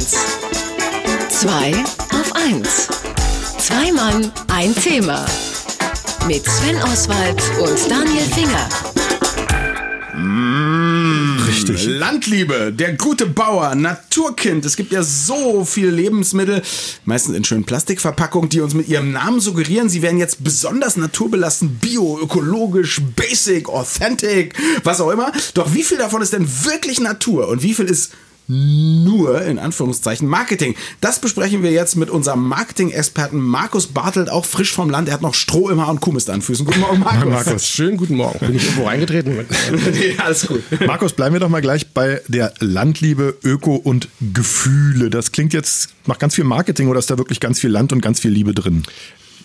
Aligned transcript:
1. 0.00 0.16
2 1.28 1.72
auf 1.74 2.34
1. 2.34 2.88
Zwei 3.58 3.92
Mann, 3.92 4.32
ein 4.48 4.74
Thema. 4.74 5.26
Mit 6.26 6.42
Sven 6.46 6.82
Oswald 6.84 7.42
und 7.60 7.90
Daniel 7.90 8.24
Finger. 8.24 8.66
Richtig. 11.46 11.84
Landliebe, 11.84 12.72
der 12.72 12.94
gute 12.94 13.26
Bauer, 13.26 13.74
Naturkind. 13.74 14.64
Es 14.64 14.76
gibt 14.76 14.90
ja 14.90 15.02
so 15.02 15.66
viele 15.66 15.90
Lebensmittel, 15.90 16.62
meistens 17.04 17.36
in 17.36 17.44
schönen 17.44 17.64
Plastikverpackungen, 17.64 18.48
die 18.48 18.62
uns 18.62 18.72
mit 18.72 18.88
ihrem 18.88 19.12
Namen 19.12 19.40
suggerieren, 19.40 19.90
sie 19.90 20.00
wären 20.00 20.16
jetzt 20.16 20.42
besonders 20.42 20.96
naturbelassen, 20.96 21.76
bio, 21.78 22.18
ökologisch, 22.22 23.02
basic, 23.16 23.68
authentic, 23.68 24.54
was 24.82 25.02
auch 25.02 25.10
immer. 25.10 25.30
Doch 25.52 25.74
wie 25.74 25.82
viel 25.82 25.98
davon 25.98 26.22
ist 26.22 26.32
denn 26.32 26.48
wirklich 26.64 27.00
Natur 27.00 27.48
und 27.48 27.62
wie 27.62 27.74
viel 27.74 27.84
ist 27.84 28.12
nur 28.50 29.42
in 29.42 29.58
Anführungszeichen 29.58 30.26
Marketing. 30.26 30.74
Das 31.00 31.20
besprechen 31.20 31.62
wir 31.62 31.70
jetzt 31.70 31.96
mit 31.96 32.10
unserem 32.10 32.46
Marketing-Experten 32.48 33.38
Markus 33.38 33.86
Bartelt, 33.86 34.28
auch 34.28 34.44
frisch 34.44 34.72
vom 34.72 34.90
Land. 34.90 35.08
Er 35.08 35.14
hat 35.14 35.22
noch 35.22 35.34
Stroh 35.34 35.70
im 35.70 35.80
Haar 35.80 35.90
und 35.90 36.00
Kuhmist 36.00 36.28
an 36.30 36.42
Füßen. 36.42 36.66
Guten 36.66 36.80
Morgen, 36.80 36.98
Markus. 37.00 37.30
Markus, 37.30 37.66
schönen 37.66 37.96
guten 37.96 38.16
Morgen. 38.16 38.38
Bin 38.40 38.56
ich 38.56 38.64
irgendwo 38.64 38.86
reingetreten? 38.86 39.34
nee, 39.92 40.16
alles 40.18 40.46
gut. 40.46 40.62
Markus, 40.86 41.12
bleiben 41.12 41.34
wir 41.34 41.40
doch 41.40 41.48
mal 41.48 41.62
gleich 41.62 41.92
bei 41.92 42.20
der 42.28 42.52
Landliebe, 42.58 43.36
Öko 43.44 43.76
und 43.76 44.08
Gefühle. 44.20 45.10
Das 45.10 45.32
klingt 45.32 45.52
jetzt 45.52 45.90
nach 46.06 46.18
ganz 46.18 46.34
viel 46.34 46.44
Marketing 46.44 46.88
oder 46.88 46.98
ist 46.98 47.10
da 47.10 47.18
wirklich 47.18 47.40
ganz 47.40 47.60
viel 47.60 47.70
Land 47.70 47.92
und 47.92 48.00
ganz 48.00 48.20
viel 48.20 48.32
Liebe 48.32 48.52
drin? 48.52 48.82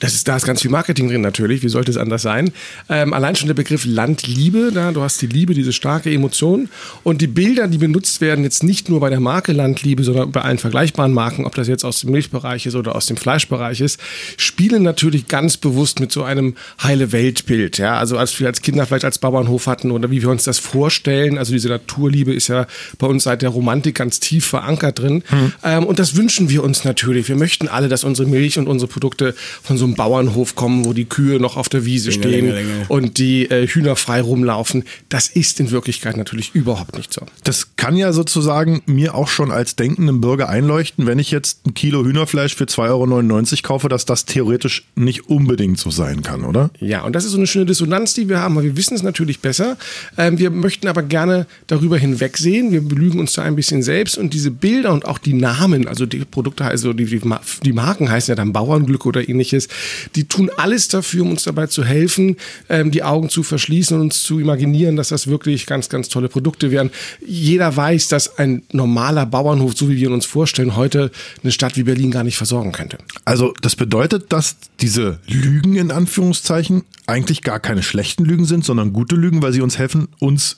Das 0.05 0.13
ist, 0.13 0.27
da 0.27 0.35
ist 0.35 0.45
ganz 0.45 0.61
viel 0.61 0.69
Marketing 0.69 1.09
drin 1.09 1.21
natürlich. 1.21 1.63
Wie 1.63 1.67
sollte 1.67 1.89
es 1.89 1.97
anders 1.97 2.21
sein? 2.21 2.51
Ähm, 2.89 3.11
allein 3.11 3.35
schon 3.35 3.47
der 3.47 3.55
Begriff 3.55 3.85
Landliebe, 3.85 4.71
da, 4.71 4.91
du 4.91 5.01
hast 5.01 5.19
die 5.19 5.25
Liebe, 5.25 5.55
diese 5.55 5.73
starke 5.73 6.11
Emotion. 6.13 6.69
Und 7.01 7.23
die 7.23 7.27
Bilder, 7.27 7.67
die 7.67 7.79
benutzt 7.79 8.21
werden, 8.21 8.43
jetzt 8.43 8.63
nicht 8.63 8.87
nur 8.87 8.99
bei 8.99 9.09
der 9.09 9.19
Marke 9.19 9.51
Landliebe, 9.51 10.03
sondern 10.03 10.31
bei 10.31 10.41
allen 10.41 10.59
vergleichbaren 10.59 11.11
Marken, 11.11 11.43
ob 11.43 11.55
das 11.55 11.67
jetzt 11.67 11.83
aus 11.83 12.01
dem 12.01 12.11
Milchbereich 12.11 12.67
ist 12.67 12.75
oder 12.75 12.95
aus 12.95 13.07
dem 13.07 13.17
Fleischbereich 13.17 13.81
ist, 13.81 13.99
spielen 14.37 14.83
natürlich 14.83 15.27
ganz 15.27 15.57
bewusst 15.57 15.99
mit 15.99 16.11
so 16.11 16.21
einem 16.21 16.53
heile 16.83 17.11
Weltbild. 17.11 17.79
Ja? 17.79 17.97
Also 17.97 18.19
als 18.19 18.39
wir 18.39 18.45
als 18.45 18.61
Kinder 18.61 18.85
vielleicht 18.85 19.05
als 19.05 19.17
Bauernhof 19.17 19.65
hatten 19.65 19.89
oder 19.89 20.11
wie 20.11 20.21
wir 20.21 20.29
uns 20.29 20.43
das 20.43 20.59
vorstellen. 20.59 21.39
Also 21.39 21.51
diese 21.51 21.69
Naturliebe 21.69 22.31
ist 22.31 22.47
ja 22.47 22.67
bei 22.99 23.07
uns 23.07 23.23
seit 23.23 23.41
der 23.41 23.49
Romantik 23.49 23.95
ganz 23.95 24.19
tief 24.19 24.45
verankert 24.45 24.99
drin. 24.99 25.23
Hm. 25.29 25.53
Ähm, 25.63 25.83
und 25.83 25.97
das 25.97 26.15
wünschen 26.15 26.51
wir 26.51 26.63
uns 26.63 26.83
natürlich. 26.83 27.27
Wir 27.27 27.37
möchten 27.37 27.67
alle, 27.67 27.89
dass 27.89 28.03
unsere 28.03 28.29
Milch 28.29 28.59
und 28.59 28.67
unsere 28.67 28.87
Produkte 28.87 29.33
von 29.63 29.79
so 29.79 29.85
einem 29.85 29.94
Bauernhof 29.95 30.55
kommen, 30.55 30.85
wo 30.85 30.93
die 30.93 31.05
Kühe 31.05 31.39
noch 31.39 31.57
auf 31.57 31.69
der 31.69 31.85
Wiese 31.85 32.09
Länge, 32.09 32.21
stehen 32.23 32.45
Länge, 32.47 32.53
Länge. 32.53 32.85
und 32.89 33.17
die 33.17 33.49
äh, 33.49 33.67
Hühner 33.67 33.95
frei 33.95 34.21
rumlaufen. 34.21 34.83
Das 35.09 35.27
ist 35.27 35.59
in 35.59 35.71
Wirklichkeit 35.71 36.17
natürlich 36.17 36.53
überhaupt 36.53 36.95
nicht 36.95 37.13
so. 37.13 37.21
Das 37.43 37.75
kann 37.75 37.95
ja 37.97 38.13
sozusagen 38.13 38.81
mir 38.85 39.15
auch 39.15 39.27
schon 39.27 39.51
als 39.51 39.75
denkenden 39.75 40.21
Bürger 40.21 40.49
einleuchten, 40.49 41.07
wenn 41.07 41.19
ich 41.19 41.31
jetzt 41.31 41.65
ein 41.65 41.73
Kilo 41.73 42.03
Hühnerfleisch 42.03 42.55
für 42.55 42.65
2,99 42.65 43.53
Euro 43.53 43.61
kaufe, 43.63 43.89
dass 43.89 44.05
das 44.05 44.25
theoretisch 44.25 44.83
nicht 44.95 45.29
unbedingt 45.29 45.79
so 45.79 45.89
sein 45.89 46.21
kann, 46.21 46.43
oder? 46.43 46.69
Ja, 46.79 47.03
und 47.03 47.15
das 47.15 47.25
ist 47.25 47.31
so 47.31 47.37
eine 47.37 47.47
schöne 47.47 47.65
Dissonanz, 47.65 48.13
die 48.13 48.29
wir 48.29 48.39
haben. 48.39 48.61
Wir 48.61 48.77
wissen 48.77 48.95
es 48.95 49.03
natürlich 49.03 49.39
besser. 49.39 49.77
Ähm, 50.17 50.37
wir 50.37 50.49
möchten 50.49 50.87
aber 50.87 51.03
gerne 51.03 51.47
darüber 51.67 51.97
hinwegsehen. 51.97 52.71
Wir 52.71 52.81
belügen 52.81 53.19
uns 53.19 53.33
da 53.33 53.43
ein 53.43 53.55
bisschen 53.55 53.83
selbst 53.83 54.17
und 54.17 54.33
diese 54.33 54.51
Bilder 54.51 54.93
und 54.93 55.05
auch 55.05 55.17
die 55.17 55.33
Namen, 55.33 55.87
also 55.87 56.05
die 56.05 56.19
Produkte, 56.25 56.65
also 56.65 56.93
die, 56.93 57.21
die 57.63 57.73
Marken 57.73 58.09
heißen 58.09 58.31
ja 58.31 58.35
dann 58.35 58.53
Bauernglück 58.53 59.05
oder 59.05 59.27
ähnliches, 59.27 59.67
die 60.15 60.25
tun 60.25 60.49
alles 60.57 60.87
dafür, 60.87 61.23
um 61.23 61.31
uns 61.31 61.43
dabei 61.43 61.67
zu 61.67 61.83
helfen, 61.83 62.37
ähm, 62.69 62.91
die 62.91 63.03
Augen 63.03 63.29
zu 63.29 63.43
verschließen 63.43 63.95
und 63.95 64.03
uns 64.03 64.23
zu 64.23 64.39
imaginieren, 64.39 64.95
dass 64.95 65.09
das 65.09 65.27
wirklich 65.27 65.65
ganz, 65.65 65.89
ganz 65.89 66.09
tolle 66.09 66.29
Produkte 66.29 66.71
wären. 66.71 66.91
Jeder 67.25 67.75
weiß, 67.75 68.07
dass 68.07 68.37
ein 68.37 68.63
normaler 68.71 69.25
Bauernhof, 69.25 69.75
so 69.75 69.89
wie 69.89 69.97
wir 69.97 70.11
uns 70.11 70.25
vorstellen, 70.25 70.75
heute 70.75 71.11
eine 71.43 71.51
Stadt 71.51 71.77
wie 71.77 71.83
Berlin 71.83 72.11
gar 72.11 72.23
nicht 72.23 72.37
versorgen 72.37 72.71
könnte. 72.71 72.97
Also 73.25 73.53
das 73.61 73.75
bedeutet, 73.75 74.31
dass 74.31 74.57
diese 74.79 75.19
Lügen 75.27 75.75
in 75.75 75.91
Anführungszeichen 75.91 76.83
eigentlich 77.07 77.41
gar 77.41 77.59
keine 77.59 77.83
schlechten 77.83 78.25
Lügen 78.25 78.45
sind, 78.45 78.65
sondern 78.65 78.93
gute 78.93 79.15
Lügen, 79.15 79.41
weil 79.41 79.53
sie 79.53 79.61
uns 79.61 79.77
helfen, 79.77 80.07
uns 80.19 80.57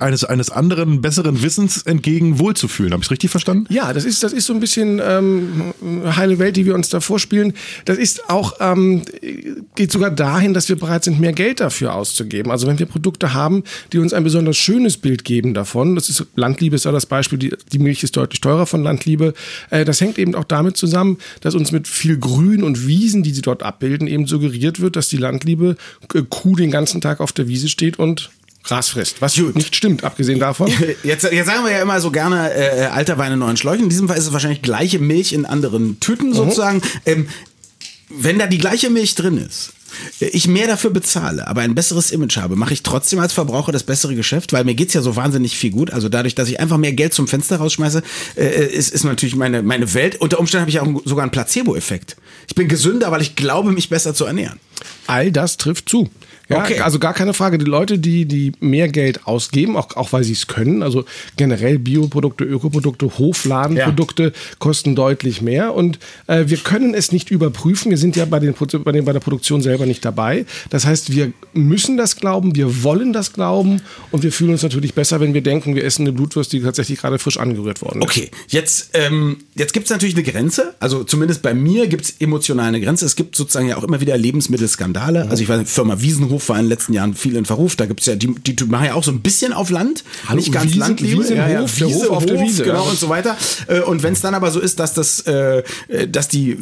eines, 0.00 0.24
eines 0.24 0.50
anderen, 0.50 1.00
besseren 1.00 1.42
Wissens 1.42 1.82
entgegen 1.82 2.38
wohlzufühlen. 2.38 2.92
Habe 2.92 3.02
ich 3.02 3.10
richtig 3.10 3.30
verstanden? 3.30 3.66
Ja, 3.72 3.92
das 3.92 4.04
ist, 4.04 4.22
das 4.22 4.32
ist 4.32 4.46
so 4.46 4.52
ein 4.52 4.60
bisschen 4.60 5.00
ähm, 5.02 5.74
heile 6.16 6.38
Welt, 6.38 6.56
die 6.56 6.66
wir 6.66 6.74
uns 6.74 6.88
da 6.88 7.00
vorspielen. 7.00 7.54
Das 7.84 7.98
ist 7.98 8.28
auch, 8.28 8.54
ähm, 8.60 9.02
geht 9.74 9.92
sogar 9.92 10.10
dahin, 10.10 10.54
dass 10.54 10.68
wir 10.68 10.76
bereit 10.76 11.04
sind, 11.04 11.20
mehr 11.20 11.32
Geld 11.32 11.60
dafür 11.60 11.94
auszugeben. 11.94 12.50
Also 12.50 12.66
wenn 12.66 12.78
wir 12.78 12.86
Produkte 12.86 13.34
haben, 13.34 13.64
die 13.92 13.98
uns 13.98 14.12
ein 14.12 14.24
besonders 14.24 14.56
schönes 14.56 14.96
Bild 14.96 15.24
geben 15.24 15.54
davon, 15.54 15.94
das 15.94 16.08
ist 16.08 16.26
Landliebe 16.34 16.76
ist 16.76 16.84
ja 16.84 16.92
das 16.92 17.06
Beispiel, 17.06 17.38
die, 17.38 17.54
die 17.72 17.78
Milch 17.78 18.02
ist 18.02 18.16
deutlich 18.16 18.40
teurer 18.40 18.66
von 18.66 18.82
Landliebe. 18.82 19.34
Äh, 19.70 19.84
das 19.84 20.00
hängt 20.00 20.18
eben 20.18 20.34
auch 20.34 20.44
damit 20.44 20.76
zusammen, 20.76 21.18
dass 21.40 21.54
uns 21.54 21.72
mit 21.72 21.88
viel 21.88 22.18
Grün 22.18 22.62
und 22.62 22.86
Wiesen, 22.86 23.22
die 23.22 23.32
sie 23.32 23.42
dort 23.42 23.62
abbilden, 23.62 24.06
eben 24.06 24.26
suggeriert 24.26 24.80
wird, 24.80 24.96
dass 24.96 25.08
die 25.08 25.16
Landliebe 25.16 25.76
äh, 26.14 26.22
Kuh 26.28 26.56
den 26.56 26.70
ganzen 26.70 27.00
Tag 27.00 27.20
auf 27.20 27.32
der 27.32 27.48
Wiese 27.48 27.68
steht 27.68 27.98
und 27.98 28.30
Gras 28.62 28.90
frisst. 28.90 29.20
Was 29.20 29.36
Gut. 29.36 29.56
nicht 29.56 29.74
stimmt, 29.74 30.04
abgesehen 30.04 30.38
davon. 30.38 30.70
Jetzt, 31.02 31.24
jetzt 31.24 31.46
sagen 31.46 31.64
wir 31.64 31.72
ja 31.72 31.82
immer 31.82 32.00
so 32.00 32.10
gerne 32.10 32.52
äh, 32.52 32.84
alter 32.86 33.16
Wein 33.16 33.32
in 33.32 33.38
neuen 33.38 33.56
Schläuchen. 33.56 33.84
In 33.84 33.88
diesem 33.88 34.08
Fall 34.08 34.18
ist 34.18 34.26
es 34.26 34.32
wahrscheinlich 34.32 34.62
gleiche 34.62 34.98
Milch 34.98 35.32
in 35.32 35.46
anderen 35.46 35.98
Tüten 36.00 36.28
mhm. 36.28 36.34
sozusagen. 36.34 36.82
Ähm, 37.06 37.28
wenn 38.10 38.38
da 38.38 38.46
die 38.46 38.58
gleiche 38.58 38.90
Milch 38.90 39.14
drin 39.14 39.38
ist, 39.38 39.72
ich 40.20 40.46
mehr 40.46 40.66
dafür 40.66 40.90
bezahle, 40.90 41.46
aber 41.46 41.62
ein 41.62 41.74
besseres 41.74 42.10
Image 42.10 42.36
habe, 42.36 42.56
mache 42.56 42.72
ich 42.72 42.82
trotzdem 42.82 43.18
als 43.18 43.32
Verbraucher 43.32 43.72
das 43.72 43.82
bessere 43.82 44.14
Geschäft, 44.14 44.52
weil 44.52 44.64
mir 44.64 44.74
geht's 44.74 44.94
ja 44.94 45.02
so 45.02 45.16
wahnsinnig 45.16 45.56
viel 45.56 45.70
gut. 45.70 45.90
Also 45.90 46.08
dadurch, 46.08 46.34
dass 46.34 46.48
ich 46.48 46.60
einfach 46.60 46.76
mehr 46.76 46.92
Geld 46.92 47.14
zum 47.14 47.28
Fenster 47.28 47.56
rausschmeiße, 47.56 48.02
äh, 48.36 48.66
ist, 48.66 48.92
ist 48.92 49.04
natürlich 49.04 49.36
meine, 49.36 49.62
meine 49.62 49.92
Welt. 49.94 50.20
Unter 50.20 50.38
Umständen 50.38 50.62
habe 50.62 50.70
ich 50.70 50.80
auch 50.80 51.02
sogar 51.04 51.22
einen 51.22 51.32
Placebo-Effekt. 51.32 52.16
Ich 52.48 52.54
bin 52.54 52.68
gesünder, 52.68 53.10
weil 53.10 53.22
ich 53.22 53.36
glaube, 53.36 53.72
mich 53.72 53.88
besser 53.88 54.14
zu 54.14 54.24
ernähren. 54.24 54.58
All 55.06 55.32
das 55.32 55.56
trifft 55.56 55.88
zu. 55.88 56.10
Ja, 56.50 56.58
okay. 56.58 56.80
also 56.80 56.98
gar 56.98 57.14
keine 57.14 57.32
Frage. 57.32 57.58
Die 57.58 57.64
Leute, 57.64 57.98
die, 57.98 58.26
die 58.26 58.52
mehr 58.60 58.88
Geld 58.88 59.26
ausgeben, 59.26 59.76
auch, 59.76 59.96
auch 59.96 60.12
weil 60.12 60.24
sie 60.24 60.32
es 60.32 60.48
können, 60.48 60.82
also 60.82 61.04
generell 61.36 61.78
Bioprodukte, 61.78 62.44
Ökoprodukte, 62.44 63.18
Hofladenprodukte 63.18 64.22
ja. 64.24 64.30
kosten 64.58 64.96
deutlich 64.96 65.42
mehr 65.42 65.74
und 65.74 66.00
äh, 66.26 66.44
wir 66.46 66.58
können 66.58 66.94
es 66.94 67.12
nicht 67.12 67.30
überprüfen. 67.30 67.90
Wir 67.90 67.98
sind 67.98 68.16
ja 68.16 68.24
bei, 68.24 68.40
den, 68.40 68.54
bei, 68.84 68.92
den, 68.92 69.04
bei 69.04 69.12
der 69.12 69.20
Produktion 69.20 69.62
selber 69.62 69.86
nicht 69.86 70.04
dabei. 70.04 70.44
Das 70.70 70.86
heißt, 70.86 71.12
wir 71.12 71.32
müssen 71.52 71.96
das 71.96 72.16
glauben, 72.16 72.56
wir 72.56 72.82
wollen 72.82 73.12
das 73.12 73.32
glauben 73.32 73.80
und 74.10 74.24
wir 74.24 74.32
fühlen 74.32 74.50
uns 74.50 74.62
natürlich 74.64 74.94
besser, 74.94 75.20
wenn 75.20 75.34
wir 75.34 75.42
denken, 75.42 75.76
wir 75.76 75.84
essen 75.84 76.02
eine 76.02 76.12
Blutwurst, 76.12 76.52
die 76.52 76.60
tatsächlich 76.60 76.98
gerade 76.98 77.20
frisch 77.20 77.38
angerührt 77.38 77.80
worden 77.80 78.02
ist. 78.02 78.04
Okay, 78.04 78.30
jetzt, 78.48 78.90
ähm, 78.94 79.38
jetzt 79.54 79.72
gibt 79.72 79.84
es 79.86 79.90
natürlich 79.90 80.16
eine 80.16 80.24
Grenze. 80.24 80.74
Also 80.80 81.04
zumindest 81.04 81.42
bei 81.42 81.54
mir 81.54 81.86
gibt 81.86 82.06
es 82.06 82.14
emotional 82.18 82.66
eine 82.66 82.80
Grenze. 82.80 83.06
Es 83.06 83.14
gibt 83.14 83.36
sozusagen 83.36 83.68
ja 83.68 83.76
auch 83.76 83.84
immer 83.84 84.00
wieder 84.00 84.18
Lebensmittelskandale. 84.18 85.24
Mhm. 85.24 85.30
Also 85.30 85.42
ich 85.44 85.48
weiß, 85.48 85.70
Firma 85.70 86.00
Wiesenhof 86.00 86.39
Hof 86.40 86.48
war 86.48 86.56
in 86.56 86.64
den 86.64 86.70
letzten 86.70 86.92
Jahren 86.92 87.14
viel 87.14 87.36
in 87.36 87.44
Verruf. 87.44 87.76
Da 87.76 87.86
gibt 87.86 88.00
es 88.00 88.06
ja, 88.06 88.16
die, 88.16 88.28
die 88.28 88.64
machen 88.64 88.86
ja 88.86 88.94
auch 88.94 89.04
so 89.04 89.10
ein 89.10 89.20
bisschen 89.20 89.52
auf 89.52 89.70
Land. 89.70 90.04
Hallo, 90.26 90.36
nicht 90.36 90.52
ganz 90.52 90.66
Wiesen, 90.66 90.78
Landliebe. 90.78 91.22
Wiesen, 91.22 91.36
ja, 91.36 91.48
ja, 91.48 91.60
Hof, 91.60 91.80
Wiese, 91.80 92.08
Hof 92.08 92.10
auf 92.10 92.26
der 92.26 92.40
Wiese. 92.40 92.64
Genau 92.64 92.84
ja. 92.84 92.90
und 92.90 92.98
so 92.98 93.08
weiter. 93.08 93.36
Äh, 93.66 93.80
und 93.80 94.02
wenn 94.02 94.14
es 94.14 94.20
dann 94.20 94.34
aber 94.34 94.50
so 94.50 94.60
ist, 94.60 94.80
dass 94.80 94.94
das, 94.94 95.20
äh, 95.20 95.62
dass 96.08 96.28
die 96.28 96.56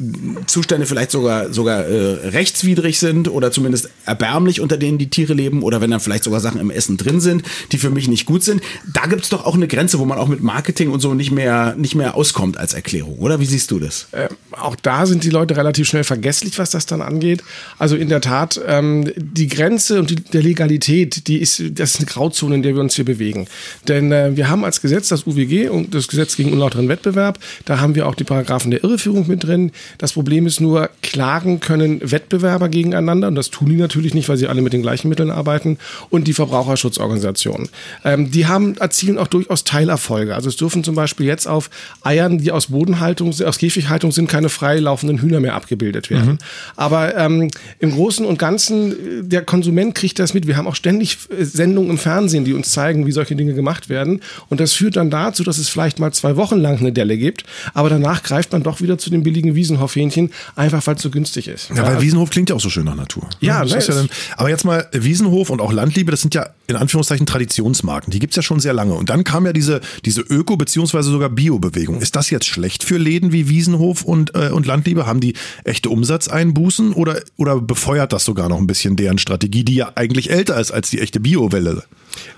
Zustände 0.46 0.86
vielleicht 0.86 1.10
sogar, 1.10 1.52
sogar 1.52 1.84
äh, 1.84 2.28
rechtswidrig 2.28 2.98
sind 2.98 3.28
oder 3.28 3.52
zumindest 3.52 3.90
erbärmlich, 4.04 4.60
unter 4.60 4.76
denen 4.76 4.98
die 4.98 5.10
Tiere 5.10 5.34
leben 5.34 5.62
oder 5.62 5.80
wenn 5.80 5.90
dann 5.90 6.00
vielleicht 6.00 6.24
sogar 6.24 6.40
Sachen 6.40 6.60
im 6.60 6.70
Essen 6.70 6.96
drin 6.96 7.20
sind, 7.20 7.44
die 7.72 7.78
für 7.78 7.90
mich 7.90 8.08
nicht 8.08 8.26
gut 8.26 8.42
sind, 8.42 8.62
da 8.92 9.06
gibt 9.06 9.22
es 9.22 9.28
doch 9.28 9.44
auch 9.46 9.54
eine 9.54 9.68
Grenze, 9.68 9.98
wo 9.98 10.04
man 10.04 10.18
auch 10.18 10.28
mit 10.28 10.42
Marketing 10.42 10.90
und 10.90 11.00
so 11.00 11.14
nicht 11.14 11.30
mehr, 11.30 11.74
nicht 11.76 11.94
mehr 11.94 12.16
auskommt 12.16 12.58
als 12.58 12.74
Erklärung, 12.74 13.18
oder? 13.18 13.40
Wie 13.40 13.46
siehst 13.46 13.70
du 13.70 13.78
das? 13.78 14.08
Äh, 14.12 14.28
auch 14.52 14.76
da 14.76 15.06
sind 15.06 15.24
die 15.24 15.30
Leute 15.30 15.56
relativ 15.56 15.88
schnell 15.88 16.04
vergesslich, 16.04 16.58
was 16.58 16.70
das 16.70 16.86
dann 16.86 17.02
angeht. 17.02 17.42
Also 17.78 17.96
in 17.96 18.08
der 18.08 18.20
Tat, 18.20 18.60
ähm, 18.66 19.12
die 19.16 19.46
Grenze 19.46 19.67
und 19.76 20.10
die, 20.10 20.16
der 20.16 20.42
Legalität, 20.42 21.26
die 21.28 21.38
ist, 21.38 21.62
das 21.72 21.94
ist 21.94 21.96
eine 21.98 22.06
Grauzone, 22.06 22.56
in 22.56 22.62
der 22.62 22.74
wir 22.74 22.80
uns 22.80 22.96
hier 22.96 23.04
bewegen. 23.04 23.46
Denn 23.86 24.12
äh, 24.12 24.36
wir 24.36 24.48
haben 24.48 24.64
als 24.64 24.80
Gesetz 24.80 25.08
das 25.08 25.26
UWG 25.26 25.68
und 25.68 25.94
das 25.94 26.08
Gesetz 26.08 26.36
gegen 26.36 26.52
unlauteren 26.52 26.88
Wettbewerb, 26.88 27.38
da 27.64 27.80
haben 27.80 27.94
wir 27.94 28.06
auch 28.06 28.14
die 28.14 28.24
Paragraphen 28.24 28.70
der 28.70 28.82
Irreführung 28.82 29.26
mit 29.28 29.44
drin. 29.44 29.72
Das 29.98 30.12
Problem 30.12 30.46
ist 30.46 30.60
nur, 30.60 30.90
klagen 31.02 31.60
können 31.60 32.00
Wettbewerber 32.02 32.68
gegeneinander 32.68 33.28
und 33.28 33.34
das 33.34 33.50
tun 33.50 33.68
die 33.68 33.76
natürlich 33.76 34.14
nicht, 34.14 34.28
weil 34.28 34.36
sie 34.36 34.46
alle 34.46 34.62
mit 34.62 34.72
den 34.72 34.82
gleichen 34.82 35.08
Mitteln 35.08 35.30
arbeiten 35.30 35.78
und 36.10 36.26
die 36.26 36.32
Verbraucherschutzorganisationen. 36.32 37.68
Ähm, 38.04 38.30
die 38.30 38.46
haben, 38.46 38.76
erzielen 38.76 39.18
auch 39.18 39.28
durchaus 39.28 39.64
Teilerfolge. 39.64 40.34
Also 40.34 40.48
es 40.48 40.56
dürfen 40.56 40.84
zum 40.84 40.94
Beispiel 40.94 41.26
jetzt 41.26 41.46
auf 41.46 41.70
Eiern, 42.02 42.38
die 42.38 42.52
aus 42.52 42.68
Bodenhaltung, 42.68 43.34
aus 43.44 43.58
Käfighaltung 43.58 44.12
sind, 44.12 44.28
keine 44.28 44.48
freilaufenden 44.48 45.20
Hühner 45.20 45.40
mehr 45.40 45.54
abgebildet 45.54 46.10
werden. 46.10 46.32
Mhm. 46.32 46.38
Aber 46.76 47.16
ähm, 47.16 47.50
im 47.78 47.92
Großen 47.92 48.24
und 48.24 48.38
Ganzen, 48.38 49.28
der 49.28 49.42
Konsum 49.42 49.57
Konsument 49.58 49.92
kriegt 49.96 50.20
das 50.20 50.34
mit. 50.34 50.46
Wir 50.46 50.56
haben 50.56 50.68
auch 50.68 50.76
ständig 50.76 51.18
äh, 51.36 51.44
Sendungen 51.44 51.90
im 51.90 51.98
Fernsehen, 51.98 52.44
die 52.44 52.52
uns 52.52 52.70
zeigen, 52.70 53.06
wie 53.06 53.12
solche 53.12 53.34
Dinge 53.34 53.54
gemacht 53.54 53.88
werden. 53.88 54.20
Und 54.48 54.60
das 54.60 54.72
führt 54.72 54.94
dann 54.94 55.10
dazu, 55.10 55.42
dass 55.42 55.58
es 55.58 55.68
vielleicht 55.68 55.98
mal 55.98 56.12
zwei 56.12 56.36
Wochen 56.36 56.58
lang 56.58 56.78
eine 56.78 56.92
Delle 56.92 57.18
gibt, 57.18 57.44
aber 57.74 57.88
danach 57.88 58.22
greift 58.22 58.52
man 58.52 58.62
doch 58.62 58.80
wieder 58.80 58.98
zu 58.98 59.10
den 59.10 59.24
billigen 59.24 59.56
Wiesenhof-Hähnchen, 59.56 60.30
einfach 60.54 60.86
weil 60.86 60.94
es 60.94 61.02
so 61.02 61.10
günstig 61.10 61.48
ist. 61.48 61.70
Ja, 61.74 61.84
weil 61.84 62.00
Wiesenhof 62.00 62.30
klingt 62.30 62.50
ja 62.50 62.56
auch 62.56 62.60
so 62.60 62.70
schön 62.70 62.84
nach 62.84 62.94
Natur. 62.94 63.28
Ja, 63.40 63.62
das 63.62 63.72
ne, 63.72 63.78
ist 63.78 63.88
ja 63.88 63.94
dann, 63.94 64.08
aber 64.36 64.48
jetzt 64.48 64.64
mal 64.64 64.86
Wiesenhof 64.92 65.50
und 65.50 65.60
auch 65.60 65.72
Landliebe, 65.72 66.12
das 66.12 66.20
sind 66.20 66.34
ja 66.34 66.46
in 66.68 66.76
Anführungszeichen 66.76 67.26
Traditionsmarken. 67.26 68.10
Die 68.10 68.18
gibt's 68.18 68.36
ja 68.36 68.42
schon 68.42 68.60
sehr 68.60 68.74
lange. 68.74 68.94
Und 68.94 69.10
dann 69.10 69.24
kam 69.24 69.46
ja 69.46 69.52
diese, 69.52 69.80
diese 70.04 70.20
Öko- 70.20 70.56
beziehungsweise 70.56 71.10
sogar 71.10 71.30
Bio-Bewegung. 71.30 72.00
Ist 72.00 72.14
das 72.14 72.30
jetzt 72.30 72.46
schlecht 72.46 72.84
für 72.84 72.98
Läden 72.98 73.32
wie 73.32 73.48
Wiesenhof 73.48 74.04
und, 74.04 74.34
äh, 74.34 74.50
und 74.50 74.66
Landliebe? 74.66 75.06
Haben 75.06 75.20
die 75.20 75.32
echte 75.64 75.88
Umsatzeinbußen 75.88 76.92
oder, 76.92 77.22
oder 77.36 77.60
befeuert 77.60 78.12
das 78.12 78.24
sogar 78.24 78.48
noch 78.48 78.58
ein 78.58 78.66
bisschen 78.66 78.96
deren 78.96 79.18
Strategie, 79.18 79.64
die 79.64 79.76
ja 79.76 79.92
eigentlich 79.94 80.30
älter 80.30 80.60
ist 80.60 80.70
als 80.70 80.90
die 80.90 81.00
echte 81.00 81.20
Bio-Welle? 81.20 81.84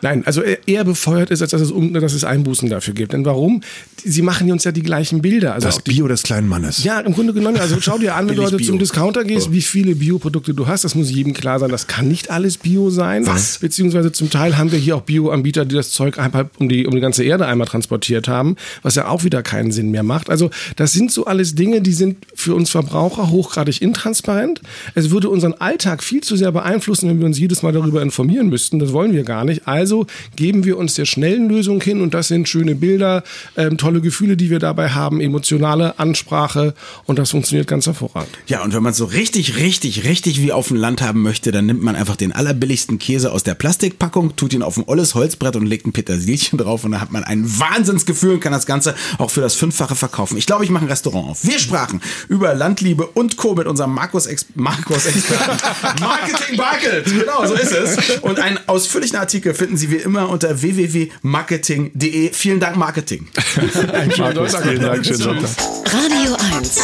Nein, 0.03 0.23
also 0.27 0.43
eher 0.43 0.85
befeuert 0.85 1.31
ist, 1.31 1.43
als 1.43 1.51
dass 1.51 1.61
es, 1.61 1.71
um, 1.71 1.93
dass 1.95 2.13
es 2.13 2.25
Einbußen 2.25 2.69
dafür 2.69 2.95
gibt. 2.95 3.13
Denn 3.13 3.25
warum? 3.25 3.63
Sie 4.03 4.23
machen 4.23 4.51
uns 4.51 4.65
ja 4.65 4.73
die 4.73 4.83
gleichen 4.83 5.21
Bilder. 5.23 5.55
Also 5.55 5.67
Das 5.69 5.81
Bio 5.81 6.09
des 6.09 6.23
kleinen 6.23 6.49
Mannes. 6.49 6.83
ja, 6.85 7.01
im 7.01 7.13
Grunde 7.15 7.33
genommen, 7.33 7.59
also 7.59 7.77
schau 7.81 7.99
dir 7.99 8.15
an, 8.15 8.29
wenn 8.29 8.37
du 8.37 8.43
heute 8.45 8.59
zum 8.59 8.79
Discounter 8.79 9.25
gehst, 9.25 9.53
wie 9.53 9.61
viele 9.63 9.95
Bioprodukte 9.95 10.55
du 10.55 10.67
hast. 10.67 10.85
Das 10.85 10.95
muss 10.95 11.11
jedem 11.11 11.35
klar 11.35 11.59
sein. 11.59 11.71
Das 11.71 11.87
kann 11.87 12.09
nicht 12.09 12.31
alles 12.31 12.59
Bio 12.59 12.91
sein. 12.91 13.27
Was? 13.27 13.59
Beziehungsweise 13.59 14.13
zum 14.13 14.31
Teil 14.31 14.57
haben 14.57 14.73
wir 14.73 14.79
hier 14.79 14.97
auch 14.97 15.03
Bioanbieter, 15.03 15.65
die 15.65 15.75
das 15.75 15.91
Zeug 15.91 16.19
einmal 16.19 16.49
um 16.59 16.69
die, 16.69 16.87
um 16.87 16.95
die 16.95 17.01
ganze 17.01 17.25
Erde 17.25 17.47
einmal 17.47 17.67
transportiert 17.67 18.29
haben, 18.29 18.57
was 18.83 18.95
ja 18.95 19.09
auch 19.09 19.25
wieder 19.25 19.43
keinen 19.43 19.71
Sinn 19.73 19.91
mehr 19.91 20.03
macht. 20.03 20.31
Also 20.31 20.51
das 20.77 20.93
sind 20.93 21.13
so 21.13 21.27
alles 21.27 21.55
Dinge, 21.55 21.81
die 21.83 21.93
sind 21.93 22.19
für 22.35 22.55
uns 22.55 22.71
Verbraucher 22.71 23.31
hochgradig 23.31 23.83
intransparent. 23.83 24.61
Es 24.95 25.11
würde 25.11 25.29
unseren 25.29 25.55
Alltag 25.55 26.03
viel 26.03 26.23
zu 26.23 26.37
sehr 26.37 26.53
beeinflussen, 26.53 27.09
wenn 27.09 27.19
wir 27.19 27.27
uns 27.27 27.39
jedes 27.39 27.63
Mal 27.63 27.73
darüber 27.73 28.03
informieren 28.03 28.49
müssten. 28.49 28.79
Das 28.79 28.93
wollen 28.93 29.13
wir 29.13 29.25
gar 29.25 29.45
nicht. 29.45 29.60
Also 29.65 30.07
geben 30.37 30.65
wir 30.65 30.79
uns 30.79 30.95
der 30.95 31.05
schnellen 31.05 31.49
Lösung 31.49 31.81
hin 31.81 32.01
und 32.01 32.15
das 32.15 32.29
sind 32.29 32.49
schöne 32.49 32.75
Bilder, 32.75 33.23
ähm, 33.57 33.79
tolle 33.79 34.01
Gefühle, 34.01 34.37
die 34.37 34.51
wir 34.51 34.59
dabei 34.59 34.91
haben, 34.91 35.21
emotionale 35.21 35.99
Ansprache 35.99 36.75
und 37.05 37.19
das 37.19 37.31
funktioniert 37.31 37.69
ganz 37.69 37.87
hervorragend. 37.87 38.31
Ja, 38.47 38.63
und 38.63 38.75
wenn 38.75 38.83
man 38.83 38.93
es 38.93 38.99
so 38.99 39.05
richtig, 39.05 39.57
richtig, 39.59 40.05
richtig 40.05 40.41
wie 40.41 40.53
auf 40.53 40.69
dem 40.69 40.77
Land 40.77 41.03
haben 41.03 41.23
möchte, 41.23 41.53
dann 41.53 41.67
nimmt 41.67 41.83
man 41.83 41.97
einfach 41.97 42.17
den 42.17 42.33
allerbilligsten 42.33 42.99
Käse 42.99 43.33
aus 43.33 43.43
der 43.43 43.55
Plastikpackung, 43.55 44.37
tut 44.37 44.53
ihn 44.53 44.63
auf 44.63 44.77
ein 44.77 44.85
olles 44.87 45.15
Holzbrett 45.15 45.57
und 45.57 45.67
legt 45.67 45.87
ein 45.87 45.93
Petersilchen 45.93 46.59
drauf 46.59 46.85
und 46.85 46.93
dann 46.93 47.01
hat 47.01 47.13
man 47.13 47.25
ein 47.25 47.45
Wahnsinnsgefühl 47.59 48.35
und 48.35 48.41
kann 48.41 48.53
das 48.53 48.67
Ganze 48.67 48.95
auch 49.19 49.31
für 49.31 49.41
das 49.41 49.55
Fünffache 49.55 49.95
verkaufen. 49.95 50.37
Ich 50.37 50.47
glaube, 50.47 50.65
ich 50.65 50.71
mache 50.71 50.85
ein 50.85 50.89
Restaurant 50.89 51.29
auf. 51.29 51.45
Wir 51.45 51.59
sprachen 51.59 52.01
über 52.29 52.55
Landliebe 52.55 53.07
und 53.07 53.37
Co. 53.37 53.55
mit 53.55 53.67
unserem 53.67 53.95
Markus 53.95 54.27
Ex 54.27 54.47
Markus. 54.55 55.05
Marketing 56.01 56.57
Barkelt. 56.57 57.05
Genau, 57.07 57.47
so 57.47 57.55
ist 57.55 57.73
es. 57.73 58.19
Und 58.21 58.39
einen 58.39 58.59
ausführlichen 58.67 59.17
Artikel 59.17 59.50
finden 59.55 59.77
Sie 59.77 59.91
wie 59.91 59.97
immer 59.97 60.29
unter 60.29 60.63
www.marketing.de. 60.63 62.33
Vielen 62.33 62.61
Dank, 62.61 62.77
Marketing. 62.77 63.29
Markus, 64.19 64.57
vielen 64.57 64.81
Dank, 64.81 65.05
schönen 65.05 65.19
Sonntag. 65.19 65.51
Radio 65.87 66.37
1. 66.59 66.81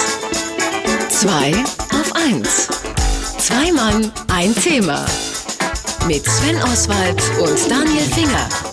Zwei 1.08 1.52
auf 1.90 2.12
1. 2.14 2.68
Zwei 3.38 3.72
Mann, 3.72 4.12
ein 4.28 4.54
Thema. 4.54 5.06
Mit 6.06 6.24
Sven 6.24 6.56
Oswald 6.62 7.22
und 7.40 7.70
Daniel 7.70 8.04
Finger. 8.14 8.65